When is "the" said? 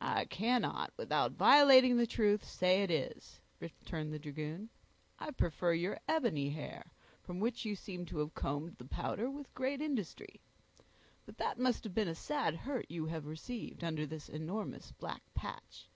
1.98-2.06, 4.14-4.18, 8.78-8.86